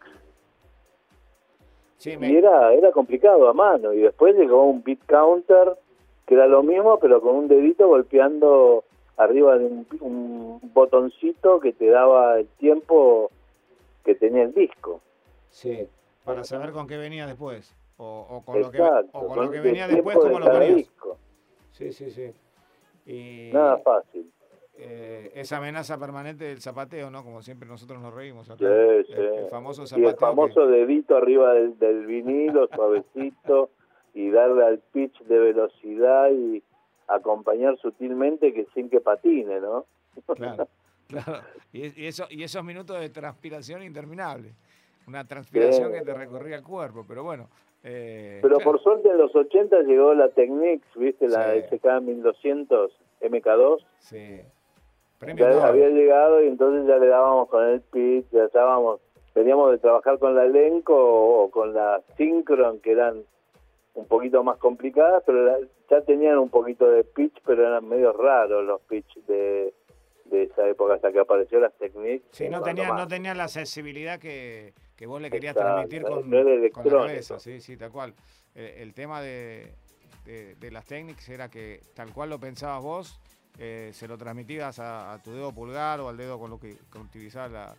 [1.97, 3.93] Sí, Y era, era complicado a mano.
[3.93, 5.77] Y después llegó un beat counter,
[6.25, 8.83] que era lo mismo, pero con un dedito golpeando
[9.17, 13.31] arriba de un, un botoncito que te daba el tiempo
[14.03, 15.01] que tenía el disco.
[15.49, 15.87] sí,
[16.23, 17.75] para saber con qué venía después.
[17.97, 19.09] O, o con, lo que, Exacto.
[19.13, 20.75] o con con lo que el venía después, de ¿cómo lo cada ponías?
[20.75, 21.17] disco.
[21.71, 22.33] Sí, sí, sí.
[23.05, 24.31] Y Nada fácil.
[24.77, 27.23] Eh, esa amenaza permanente del zapateo, ¿no?
[27.23, 28.57] Como siempre nosotros nos reímos acá.
[28.59, 29.13] Sí, El, sí.
[29.13, 30.09] el famoso Y zapateo.
[30.09, 33.69] el famoso dedito arriba del, del vinilo, suavecito,
[34.13, 36.61] y darle al pitch de velocidad y
[37.07, 39.85] acompañar sutilmente que sin que patine, ¿no?
[40.35, 40.67] claro,
[41.07, 41.41] claro.
[41.71, 44.53] Y, y eso, y esos minutos de transpiración interminable.
[45.07, 45.99] Una transpiración Sí.
[45.99, 47.47] que te recorría el cuerpo, pero bueno.
[47.83, 51.27] eh, Pero claro, por suerte en los 80 llegó la Technics, ¿viste?
[51.27, 51.53] La.
[51.55, 53.85] SK 1200 MK2.
[53.99, 54.41] Sí.
[55.25, 59.01] Premio Ya había llegado y entonces ya le dábamos con el pitch, ya estábamos,
[59.33, 63.23] veníamos de trabajar con la elenco o, o con la Synchron, que eran
[63.95, 65.59] un poquito más complicadas, pero la-
[65.89, 69.73] ya tenían un poquito de pitch, pero eran medio raros los pitch de,
[70.25, 72.25] de esa época hasta que apareció las Technics.
[72.31, 72.97] Sí, no tenían, más.
[73.01, 76.85] no tenían la sensibilidad que, que vos le querías Exacto, transmitir con, no era con
[76.85, 78.13] la cabeza, sí, sí, tal cual.
[78.55, 79.73] Eh, el tema de,
[80.25, 83.19] de, de las técnicas era que tal cual lo pensabas vos,
[83.57, 86.77] eh, se lo transmitías a, a tu dedo pulgar o al dedo con lo que,
[86.91, 87.75] que utilizabas la-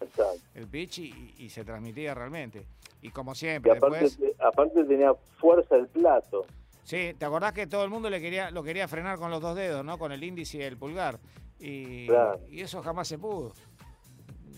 [0.54, 2.66] el pitch y, y se transmitía realmente.
[3.02, 4.32] Y como Y siempre, aparte, después...
[4.40, 6.46] aparte tenía fuerza el plato.
[6.82, 9.56] Sí, ¿te acordás que todo el mundo le quería, lo quería frenar con los dos
[9.56, 9.98] dedos, ¿no?
[9.98, 11.18] Con el índice y el pulgar.
[11.58, 12.40] Y, Claro.
[12.48, 13.52] y eso jamás se pudo.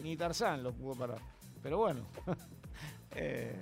[0.03, 1.19] Ni Tarzán lo pudo parar.
[1.63, 2.03] Pero bueno.
[3.17, 3.57] eh,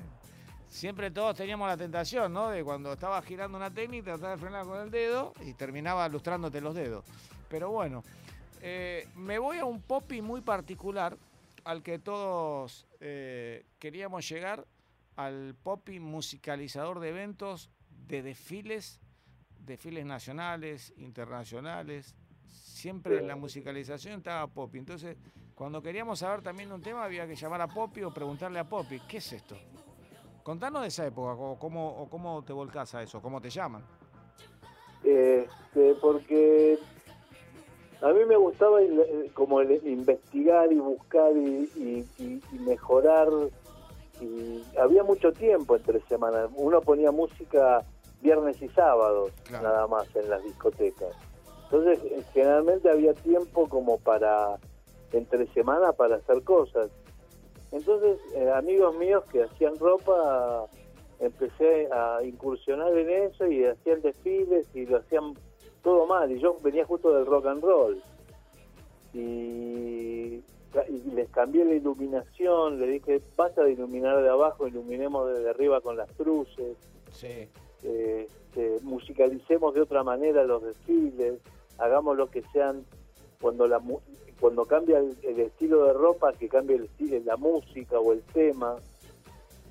[0.68, 2.50] siempre todos teníamos la tentación, ¿no?
[2.50, 6.60] De cuando estaba girando una técnica, tratar de frenar con el dedo y terminaba lustrándote
[6.60, 7.04] los dedos.
[7.48, 8.02] Pero bueno,
[8.60, 11.16] eh, me voy a un popi muy particular
[11.64, 14.66] al que todos eh, queríamos llegar,
[15.16, 17.70] al popi musicalizador de eventos,
[18.06, 19.00] de desfiles,
[19.58, 22.14] desfiles nacionales, internacionales.
[22.46, 24.78] Siempre en la musicalización estaba Poppy.
[24.78, 25.16] Entonces,
[25.54, 29.00] cuando queríamos saber también un tema, había que llamar a Poppy o preguntarle a Poppy,
[29.08, 29.56] ¿qué es esto?
[30.42, 33.82] Contanos de esa época, o cómo, cómo te volcás a eso, cómo te llaman.
[35.02, 36.78] Este, porque
[38.06, 43.28] a mí me gustaba eh, como el investigar y buscar y, y- y- y mejorar
[44.20, 47.84] y había mucho tiempo entre semanas uno ponía música
[48.22, 49.64] viernes y sábados Claro.
[49.64, 51.14] nada más en las discotecas.
[51.64, 54.56] Entonces eh, generalmente había tiempo como para
[55.12, 56.90] entre semana para hacer cosas.
[57.72, 60.66] Entonces eh, amigos míos que hacían ropa
[61.18, 65.34] empecé a incursionar en eso y hacían desfiles y lo hacían
[65.86, 68.02] todo mal y yo venía justo del rock and roll
[69.14, 69.18] y,
[70.88, 75.80] y les cambié la iluminación le dije basta de iluminar de abajo iluminemos desde arriba
[75.80, 76.76] con las cruces
[77.12, 77.48] Sí.
[77.84, 78.26] eh,
[78.82, 81.38] musicalicemos de otra manera los desfiles
[81.78, 82.84] hagamos lo que sean
[83.40, 83.80] cuando la
[84.40, 88.22] cuando cambia el, el estilo de ropa que cambie el estilo la música o el
[88.34, 88.74] tema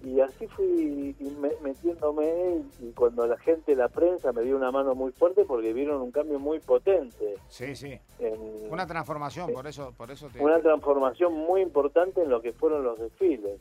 [0.06, 1.16] y así fui
[1.62, 6.00] metiéndome y cuando la gente la prensa me dio una mano muy fuerte porque vieron
[6.02, 8.00] un cambio muy potente Sí, sí.
[8.20, 10.40] en Una transformación, por eso, por eso te.
[10.44, 13.60] una transformación muy importante en lo que fueron los desfiles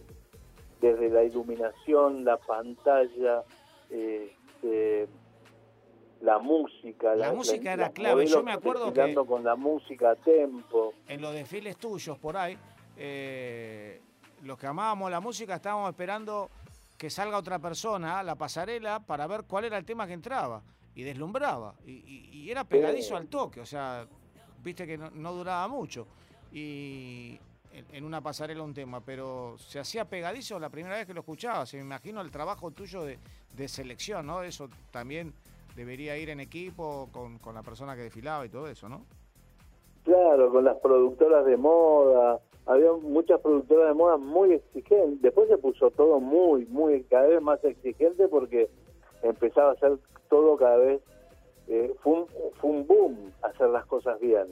[0.80, 3.42] desde la iluminación la pantalla
[3.88, 5.09] este,
[6.20, 8.26] la música La música era clave.
[8.26, 12.57] Yo me acuerdo que- con la música a tempo en los desfiles tuyos por ahí,
[12.96, 14.00] eh,
[14.44, 16.50] los que amábamos la música estábamos esperando
[16.98, 20.62] que salga otra persona a la pasarela para ver cuál era el tema que entraba.
[20.94, 21.74] Y deslumbraba.
[21.85, 24.07] Y, y- y era pegadizo al toque, o sea,
[24.62, 26.07] viste que no, no duraba mucho.
[26.52, 27.38] Y
[27.72, 31.20] en, en una pasarela un tema, pero se hacía pegadizo la primera vez que lo
[31.20, 31.66] escuchaba.
[31.66, 33.18] Se me imagino el trabajo tuyo de,
[33.57, 34.42] de selección, ¿no?
[34.44, 35.35] Eso también
[35.74, 39.04] debería ir en equipo con, con la persona que desfilaba y todo eso, ¿no?
[40.04, 42.38] Claro, con las productoras de moda.
[42.66, 45.20] Había muchas productoras de moda muy exigentes.
[45.22, 48.70] Después se puso todo muy, muy, cada vez más exigente porque
[49.22, 49.98] empezaba a ser
[50.31, 51.03] todo cada vez.
[51.68, 52.27] eh, fue, un,
[52.61, 54.46] fue un boom hacer las cosas bien.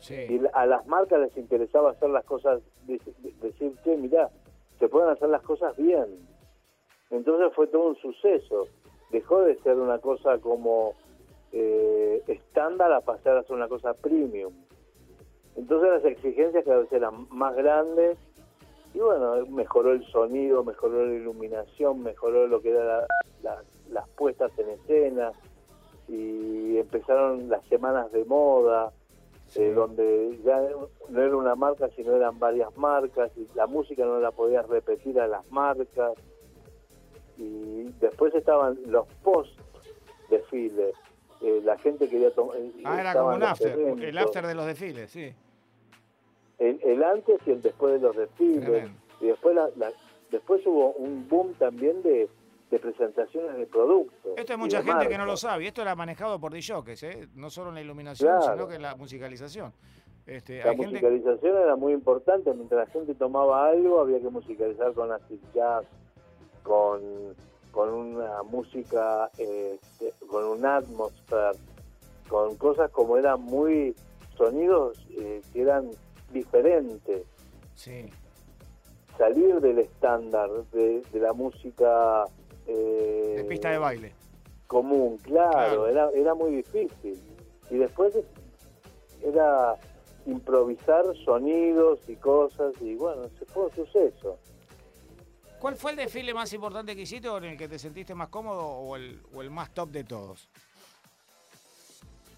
[0.00, 0.14] Sí.
[0.28, 4.30] Y a las marcas les interesaba hacer las cosas, de- de- decir, che, mirá,
[4.78, 6.06] se pueden hacer las cosas bien.
[7.10, 8.66] Entonces fue todo un suceso.
[9.10, 10.94] Dejó de ser una cosa como
[11.52, 14.52] eh, estándar a pasar a ser una cosa premium.
[15.60, 18.16] Entonces las exigencias cada vez eran más grandes
[18.94, 23.04] y bueno, mejoró el sonido, mejoró la iluminación, mejoró lo que eran
[23.90, 25.32] las puestas en escena
[26.08, 28.90] y empezaron las semanas de moda,
[29.54, 30.62] eh, donde ya
[31.10, 35.20] no era una marca, sino eran varias marcas y la música no la podías repetir
[35.20, 36.14] a las marcas.
[37.36, 39.60] Y después estaban los post
[40.30, 40.94] desfiles.
[41.42, 42.56] Eh, la gente quería tomar.
[42.56, 45.34] Eh, ah, era como un after, el after de los desfiles, sí.
[46.60, 48.90] El, antes y el después de los desfiles.
[49.20, 49.68] Y después, la,
[50.30, 52.28] después hubo un boom también de,
[52.70, 54.32] de presentaciones de productos.
[54.36, 57.28] Esto hay mucha gente que no lo sabe, y esto era manejado por DJs, ¿eh?
[57.34, 59.72] no solo en la iluminación, sino que en la musicalización.
[60.26, 65.10] Este, la musicalización era muy importante, mientras la gente tomaba algo había que musicalizar con
[65.10, 65.84] acid jazz,
[66.62, 67.00] con,
[67.72, 71.52] con una música, este, con un atmósfera,
[72.28, 73.96] con cosas como eran muy
[74.36, 75.90] sonidos eh, que eran
[76.32, 77.26] diferentes.
[77.74, 78.10] Sí.
[79.18, 82.24] Salir del estándar de, de la música
[82.66, 84.12] eh, de pista de baile.
[84.66, 87.20] Común, claro, Era, era muy difícil.
[87.70, 88.14] Y después
[89.22, 89.76] era
[90.26, 94.38] improvisar sonidos y cosas y bueno, se fue un suceso.
[95.58, 98.28] ¿Cuál fue el desfile más importante que hiciste o en el que te sentiste más
[98.28, 100.48] cómodo o el, o el más top de todos?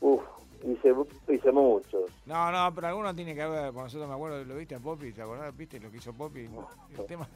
[0.00, 0.22] Uf,
[0.64, 0.94] hice,
[1.28, 2.10] hice muchos.
[2.26, 5.22] No, no, pero alguno tiene que haber, nosotros me acuerdo, lo viste a Poppy, ¿te
[5.22, 5.56] acordás?
[5.56, 6.48] ¿Viste lo que hizo Poppy?
[6.98, 7.28] El tema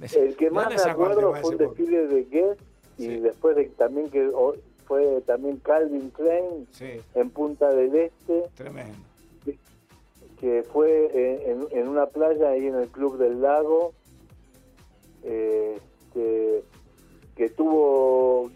[0.00, 2.58] el que más me acuerdo fue un desfile de Guess
[2.98, 4.30] y después de, también que
[4.86, 6.66] fue también Calvin Klein
[7.14, 8.44] en Punta del Este.
[8.54, 8.94] Tremendo.
[10.40, 11.10] Que, fue
[11.72, 13.94] en, una playa ahí en el Club del Lago.
[15.22, 15.78] Eh,
[16.12, 18.50] que, tuvo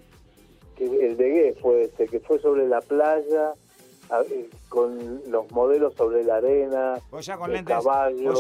[0.76, 3.67] que el de Guess fue este, que fue sobre la playa eh,
[4.68, 7.76] con los modelos sobre la arena, o ya con lentes,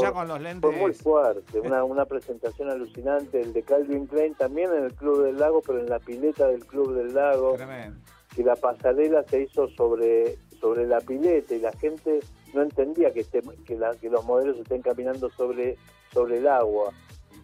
[0.00, 0.70] ya con los lentes.
[0.70, 5.24] Fue muy fuerte, una, una presentación alucinante, el de Calvin Klein también en el Club
[5.24, 7.54] del Lago, pero en la pileta del Club del Lago.
[7.54, 7.98] Tremendo.
[8.34, 12.20] Que la pasarela se hizo sobre, sobre la pileta y la gente
[12.54, 15.76] no entendía que, este, que, la, que los modelos estén caminando sobre,
[16.12, 16.92] sobre el agua.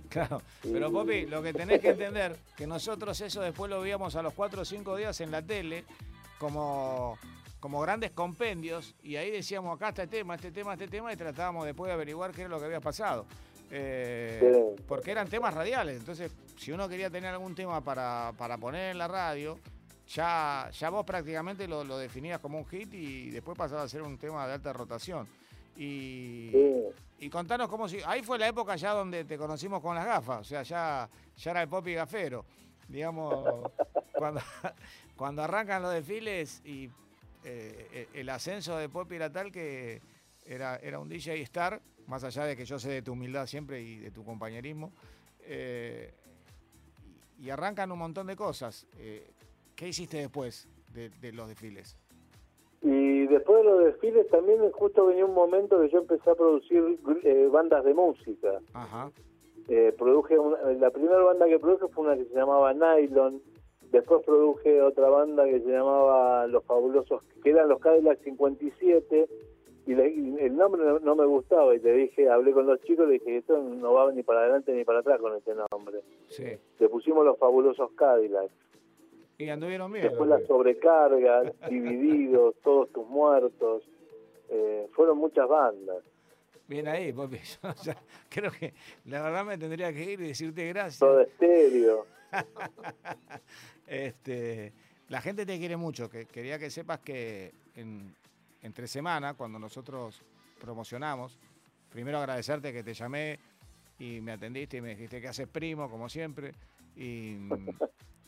[0.09, 4.23] Claro, pero Popi, lo que tenés que entender, que nosotros eso después lo veíamos a
[4.23, 5.85] los 4 o 5 días en la tele,
[6.39, 7.19] como
[7.65, 11.17] como grandes compendios y ahí decíamos acá está este tema, este tema, este tema y
[11.17, 13.25] tratábamos después de averiguar qué era lo que había pasado.
[13.71, 18.99] Eh, porque eran temas radiales, entonces si uno quería tener algún tema para, poner en
[18.99, 19.59] la radio,
[20.07, 24.19] ya, ya vos prácticamente lo, definías como un hit y después pasaba a ser un
[24.19, 25.27] tema de alta rotación.
[25.75, 26.53] Y,
[27.19, 27.99] y contanos cómo si.
[28.05, 31.51] Ahí fue la época ya donde te conocimos con las gafas, o sea, ya, ya
[31.51, 32.45] era el pop y gafero.
[32.89, 33.71] Digamos,
[34.13, 34.43] cuando,
[35.17, 36.91] cuando arrancan los desfiles y
[37.45, 40.01] eh, eh, el ascenso de Poppy era tal que
[40.47, 43.83] era, era un DJ star, más allá de que yo sé de tu humildad siempre
[43.83, 44.93] y de tu compañerismo,
[45.47, 46.11] eh,
[47.39, 48.87] y, arrancan un montón de cosas.
[49.77, 51.99] ¿Qué hiciste después de, los desfiles?
[52.81, 56.99] Y después de los desfiles también justo venía un momento que yo empecé a producir
[57.51, 58.61] bandas de música.
[58.73, 59.11] Ajá.
[59.99, 60.37] produje
[60.79, 63.43] la primera banda que produje fue una que se llamaba Nylon,
[63.95, 69.29] Después produje otra banda que se llamaba Los Fabulosos, que eran los Cadillac 57,
[69.87, 73.37] y, el nombre no, me gustaba, y te dije, hablé con los chicos, le dije,
[73.37, 76.01] esto no va ni para adelante ni para atrás con este nombre.
[76.27, 76.59] Sí.
[76.81, 78.51] Le pusimos Los Fabulosos Cadillac.
[79.39, 80.09] Y anduvieron bien.
[80.09, 83.85] Después la sobrecarga, Divididos, Todos tus muertos,
[84.49, 86.03] eh, fueron muchas bandas.
[86.67, 87.39] Bien ahí, Popi.
[88.29, 90.99] creo que la verdad me tendría que ir y decirte gracias.
[90.99, 92.07] Todo estéreo.
[93.87, 94.73] este,
[95.09, 96.09] la gente te quiere mucho.
[96.09, 98.15] Que, quería que sepas que en,
[98.63, 100.21] entre semana, cuando nosotros
[100.61, 101.39] promocionamos,
[101.91, 103.39] primero agradecerte que te llamé
[103.99, 106.53] y me atendiste y me dijiste que haces primo, como siempre.
[106.97, 107.69] Y mm,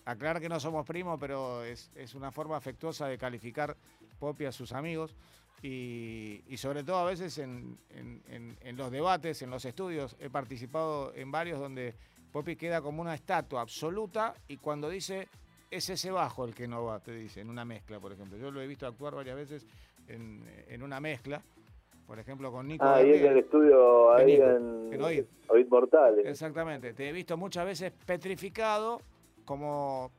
[0.04, 3.76] aclarar que no somos primos, pero es, una forma afectuosa de calificar
[4.18, 5.14] Popi a sus amigos.
[5.62, 7.78] Y, sobre todo a veces en,
[8.74, 11.94] los debates, en los estudios, he participado en varios donde
[12.30, 15.28] Poppy queda como una estatua absoluta y cuando dice
[15.70, 18.36] es ese bajo el que no va, te dice, en una mezcla, por ejemplo.
[18.38, 19.66] Yo lo he visto actuar varias veces
[20.08, 21.42] en, una mezcla,
[22.06, 22.84] por ejemplo con Nico.
[22.84, 25.02] Ah, ahí en el estudio, ahí en,
[25.48, 25.66] Oíd.
[25.68, 26.26] Mortales.
[26.26, 29.00] Exactamente, te he visto muchas veces petrificado,
[29.44, 30.10] como,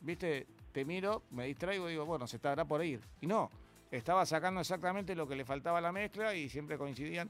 [0.00, 3.00] viste, te miro, me distraigo y digo, bueno, se estará por ir.
[3.20, 3.50] Y no,
[3.90, 7.28] estaba sacando exactamente lo que le faltaba a la mezcla y siempre coincidían.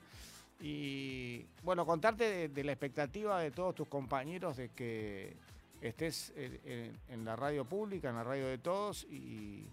[0.61, 5.35] Y bueno, contarte de, la expectativa de todos tus compañeros de que
[5.89, 9.67] estés en, la radio pública, en la radio de todos y,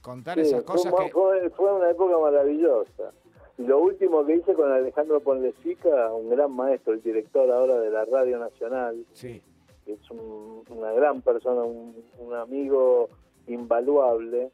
[0.00, 1.50] contar esas cosas fue, que...
[1.50, 3.12] Fue, una época maravillosa.
[3.58, 7.90] Y lo último que hice con Alejandro Ponlecica, un gran maestro, el director ahora de
[7.90, 9.40] la Radio Nacional, Sí.
[9.84, 13.08] que es un- una gran persona, un, un amigo
[13.46, 14.50] invaluable.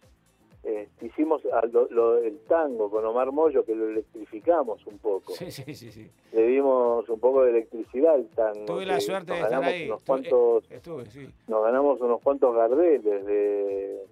[0.68, 1.42] Este, hicimos
[1.72, 5.32] lo- lo- el tango con Omar Moyo, que lo electrificamos un poco.
[5.32, 6.10] Sí, sí, sí, sí.
[6.32, 8.66] Le dimos un poco de electricidad al tango.
[8.66, 9.86] Tuve la suerte de estar ahí.
[9.86, 11.26] Unos Estuve- cuantos, Estuve, sí.
[11.46, 14.02] nos ganamos unos cuantos gardeles de,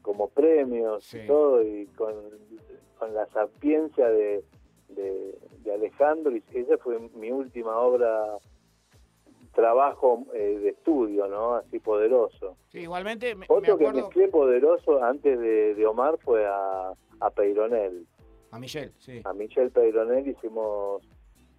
[0.00, 1.18] como premios Sí.
[1.22, 2.14] y todo, y con,
[2.98, 4.42] con la sapiencia de,
[4.88, 8.38] de, de Alejandro, y esa fue mi última obra,
[9.56, 11.54] trabajo eh, de estudio, ¿no?
[11.56, 12.56] Así poderoso.
[12.68, 16.92] Sí, igualmente me, me Otro que acuerdo mezclé poderoso antes de, de Omar fue a,
[17.20, 18.06] a Peironel.
[18.52, 19.20] a Michelle, sí.
[19.24, 21.02] A Michelle Peironel hicimos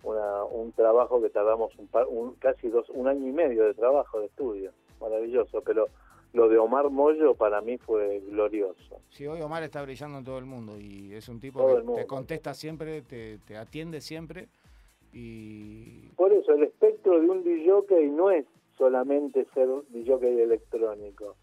[0.04, 3.74] una, un trabajo que tardamos un, par- un- casi dos, un año y medio de
[3.74, 4.72] trabajo de estudio.
[5.02, 5.88] Maravilloso, pero
[6.34, 9.02] lo de Omar Moyo para mí fue glorioso.
[9.10, 12.02] Sí, hoy Omar está brillando en todo el mundo y es un tipo Todo que
[12.02, 14.48] te contesta siempre, te, te atiende siempre
[15.14, 18.46] y Por eso el espectro de un DJ no es
[18.78, 21.36] solamente ser DJ electrónico.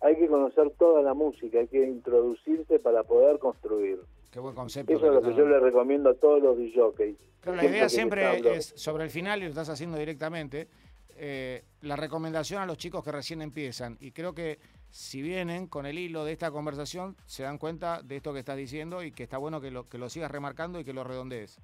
[0.00, 4.00] Hay que conocer toda la música, hay que introducirse para poder construir.
[4.30, 4.92] qué buen concepto.
[4.92, 7.16] Eso es lo que yo le recomiendo a todos los DJs.
[7.40, 10.68] Claro, la idea siempre es sobre el final y lo estás haciendo directamente.
[11.16, 13.96] eh, la recomendación a los chicos que recién empiezan.
[14.00, 14.58] Y creo que
[14.90, 18.56] si vienen con el hilo de esta conversación, se dan cuenta de esto que estás
[18.56, 21.58] diciendo y que está bueno que lo, que lo sigas remarcando y que lo redondees.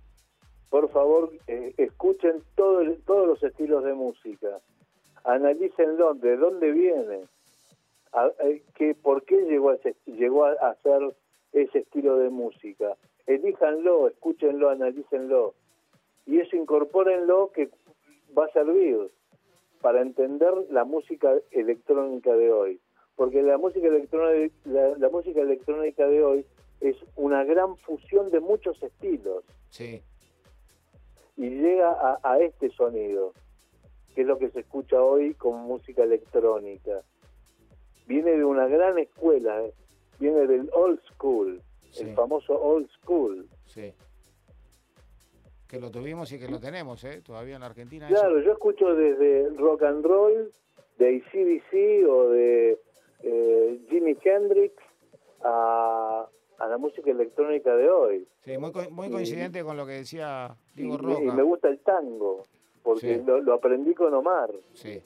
[0.71, 4.61] Por favor, eh, escuchen todo el- todos los estilos de música.
[5.25, 7.21] Analícenlo, de dónde viene,
[8.45, 11.15] eh, que, por qué llegó a, ese- llegó a hacer
[11.53, 12.97] ese estilo de música.
[13.27, 15.55] Elíjanlo, escúchenlo, analícenlo.
[16.27, 17.69] Y eso incorpórenlo que
[18.37, 19.11] va a servir
[19.81, 22.81] para entender la música electrónica de hoy.
[23.17, 26.47] Porque la música electrónica, la, la música electrónica de hoy
[26.81, 30.01] es una gran fusión de muchos estilos Sí,
[31.39, 33.33] y llega a, a este sonido,
[34.15, 37.01] que es lo que se escucha hoy con música electrónica.
[38.07, 39.73] Viene de una gran escuela, eh,
[40.19, 42.03] viene del old school, Sí.
[42.05, 43.49] el famoso old school.
[43.65, 43.95] sí.
[45.69, 47.21] Que lo tuvimos y que lo tenemos, ¿eh?
[47.23, 48.09] Todavía en Argentina.
[48.09, 48.19] eso.
[48.19, 50.51] Claro, yo escucho desde rock and roll,
[50.97, 52.81] de ACDC o de
[53.23, 54.75] eh, Jimi Hendrix
[55.45, 56.27] a,
[56.59, 58.29] a la música electrónica de hoy.
[58.45, 61.35] Sí, muy, co- muy coincidente con lo que decía Y, Diego y Roca.
[61.35, 62.43] me gusta el tango,
[62.83, 63.23] porque Sí.
[63.25, 64.51] lo, lo aprendí con Omar.
[64.75, 65.01] Sí.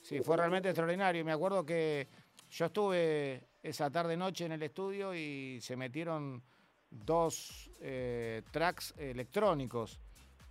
[0.00, 1.24] Sí, fue realmente extraordinario.
[1.24, 2.08] Me acuerdo que
[2.50, 6.42] yo estuve esa tarde noche en el estudio y se metieron
[6.90, 10.00] dos eh, tracks electrónicos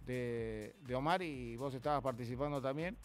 [0.06, 2.96] de, de Omar y vos estabas participando también.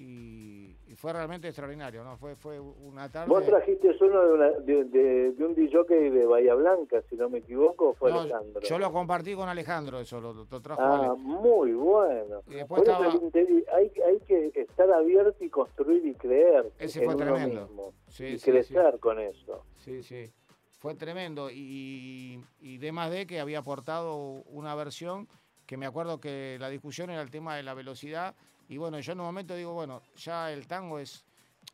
[0.00, 2.16] Y, y fue realmente extraordinario, ¿no?
[2.16, 3.28] Fue, fue una tarde.
[3.28, 7.28] Vos trajiste uno de, una- de, de- de un DJ de Bahía Blanca, si no
[7.28, 8.60] me equivoco, fue No, Alejandro.
[8.62, 11.20] yo lo compartí con Alejandro, eso lo, lo trajo Ah, Ale.
[11.20, 12.42] muy bueno.
[12.46, 17.14] Y después estaba- hay, hay que estar abierto y construir y creer Ese en fue
[17.16, 17.62] uno tremendo.
[17.66, 17.92] mismo.
[18.06, 19.64] Sí, y sí, crecer con eso.
[19.78, 20.30] Sí, sí.
[20.78, 21.50] Fue tremendo.
[21.50, 25.26] Y, y de más de que había aportado una versión
[25.66, 28.36] que me acuerdo que la discusión era el tema de la velocidad.
[28.68, 31.24] Y bueno, yo en un momento digo, bueno, ya el tango es.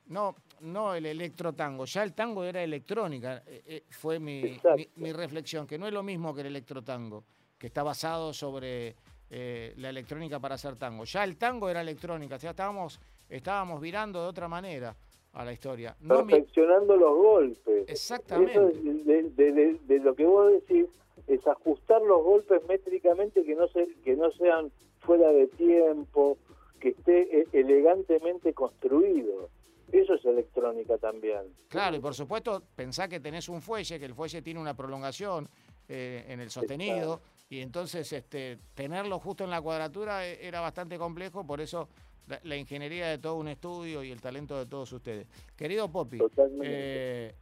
[0.06, 3.42] No, no el electro tango, ya el tango era electrónica.
[3.46, 6.82] eh, eh, fue mi, mi, mi reflexión, que no es lo mismo que el electro
[6.82, 7.24] tango,
[7.58, 8.94] que está basado sobre
[9.30, 11.04] eh, la electrónica para hacer tango.
[11.04, 14.94] Ya el tango era electrónica, o sea, estábamos, estábamos virando de otra manera
[15.32, 15.96] a la historia.
[16.00, 17.88] No mi- Perfeccionando los golpes.
[17.88, 18.52] Exactamente.
[18.52, 20.86] Eso es de, de- de- de lo que vos decís
[21.26, 24.70] es ajustar los golpes métricamente que no se, que no sean
[25.00, 26.36] fuera de tiempo,
[26.84, 29.48] que esté eh, elegantemente construido.
[29.90, 31.40] Eso es electrónica también.
[31.68, 35.48] Claro, y por supuesto, pensá que tenés un fuelle, que el fuelle tiene una prolongación
[35.88, 40.98] eh, en el sostenido, y entonces este, tenerlo justo en la cuadratura eh, era bastante
[40.98, 41.88] complejo, por eso
[42.26, 45.26] la, la ingeniería de todo un estudio y el talento de todos ustedes.
[45.56, 46.18] Querido Popi,
[46.62, 47.32] eh,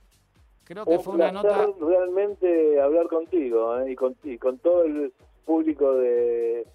[0.63, 1.69] creo que Un fue una nota...
[1.81, 3.93] realmente hablar contigo ¿eh?
[3.93, 5.13] y, con, y con todo el
[5.45, 6.67] público de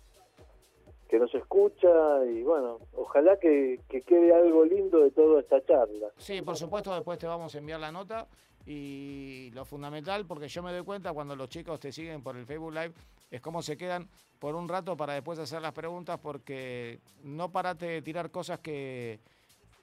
[1.07, 1.87] que nos escucha
[2.25, 6.09] y bueno, ojalá que, que quede algo lindo de toda esta charla.
[6.17, 8.27] Sí, por supuesto, después te vamos a enviar la nota
[8.65, 12.45] y lo fundamental, porque yo me doy cuenta cuando los chicos te siguen por el
[12.45, 12.93] Facebook Live,
[13.31, 17.85] es cómo se quedan por un rato para después hacer las preguntas, porque no parate
[17.85, 19.19] de tirar cosas que,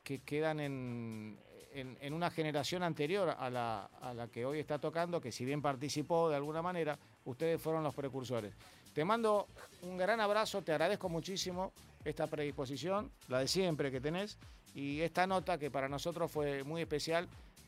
[0.03, 1.39] que quedan en,
[1.73, 5.45] en, en una generación anterior a la, a la que hoy está tocando, que si
[5.45, 8.55] bien participó de alguna manera, ustedes fueron los precursores.
[8.95, 9.49] Te mando
[9.83, 11.73] un gran abrazo, te agradezco muchísimo
[12.05, 14.39] esta predisposición, la de siempre que tenés,
[14.73, 17.27] y esta nota que para nosotros fue muy especial,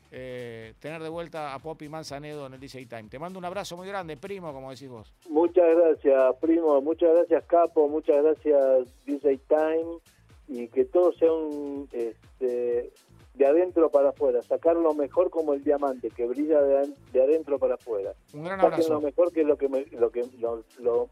[0.09, 3.09] eh, tener de vuelta a Poppy Manzanedo en el DJ Time.
[3.09, 5.13] Te mando un abrazo muy grande, primo, como decís vos.
[5.29, 6.81] Muchas gracias, primo.
[6.81, 7.89] Muchas gracias, Capo.
[7.89, 9.99] Muchas gracias, DJ Time.
[10.47, 12.93] Y que todo sea un, este,
[13.37, 14.41] de adentro para afuera.
[14.41, 18.13] Sacar lo mejor como el diamante, que brilla de, de adentro para afuera.
[18.33, 18.93] Un gran Saquen abrazo.
[18.93, 21.09] lo mejor que es lo que me- lo que lo, lo,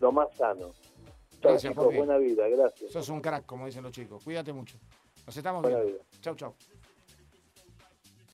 [0.00, 0.72] lo más sano.
[1.40, 1.94] Chao, Gracias, chicos.
[1.94, 2.48] Buena vida.
[2.48, 2.90] Gracias.
[2.92, 4.22] Sos un crack, como dicen los chicos.
[4.24, 4.76] Cuídate mucho.
[5.26, 5.94] Nos estamos Buena viendo.
[5.98, 6.04] vida.
[6.20, 6.54] Chau, chau.